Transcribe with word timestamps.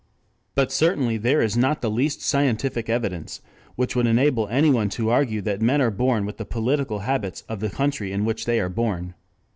But 0.55 0.71
certainly 0.71 1.17
there 1.17 1.43
is 1.43 1.55
not 1.55 1.83
the 1.83 1.91
least 1.91 2.23
scientific 2.23 2.89
evidence 2.89 3.39
which 3.75 3.95
would 3.95 4.07
enable 4.07 4.47
anyone 4.47 4.89
to 4.97 5.11
argue 5.11 5.43
that 5.43 5.61
men 5.61 5.79
are 5.79 5.91
born 5.91 6.25
with 6.25 6.37
the 6.37 6.43
political 6.45 7.01
habits 7.01 7.43
of 7.47 7.59
the 7.59 7.69
country 7.69 8.11
in 8.11 8.25
which 8.25 8.45
they 8.45 8.59
are 8.59 8.67
born. 8.67 9.13